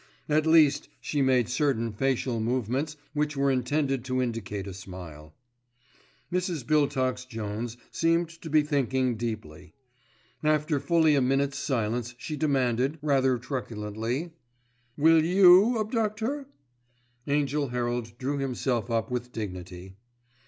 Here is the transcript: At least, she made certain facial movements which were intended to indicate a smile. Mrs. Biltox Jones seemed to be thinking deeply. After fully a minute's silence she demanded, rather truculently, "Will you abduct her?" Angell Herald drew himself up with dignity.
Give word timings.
At 0.27 0.47
least, 0.47 0.89
she 0.99 1.21
made 1.21 1.47
certain 1.47 1.93
facial 1.93 2.39
movements 2.39 2.97
which 3.13 3.37
were 3.37 3.51
intended 3.51 4.03
to 4.05 4.19
indicate 4.19 4.65
a 4.65 4.73
smile. 4.73 5.35
Mrs. 6.33 6.65
Biltox 6.65 7.23
Jones 7.27 7.77
seemed 7.91 8.29
to 8.41 8.49
be 8.49 8.63
thinking 8.63 9.15
deeply. 9.15 9.75
After 10.43 10.79
fully 10.79 11.13
a 11.13 11.21
minute's 11.21 11.59
silence 11.59 12.15
she 12.17 12.35
demanded, 12.35 12.97
rather 13.03 13.37
truculently, 13.37 14.31
"Will 14.97 15.23
you 15.23 15.79
abduct 15.79 16.21
her?" 16.21 16.47
Angell 17.27 17.67
Herald 17.67 18.17
drew 18.17 18.39
himself 18.39 18.89
up 18.89 19.11
with 19.11 19.31
dignity. 19.31 19.97